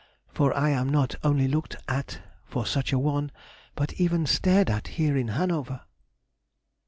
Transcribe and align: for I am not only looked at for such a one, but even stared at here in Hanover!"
for 0.33 0.51
I 0.57 0.71
am 0.71 0.89
not 0.89 1.13
only 1.23 1.47
looked 1.47 1.75
at 1.87 2.21
for 2.43 2.65
such 2.65 2.91
a 2.91 2.97
one, 2.97 3.31
but 3.75 3.93
even 4.01 4.25
stared 4.25 4.67
at 4.67 4.87
here 4.97 5.15
in 5.15 5.27
Hanover!" 5.27 5.81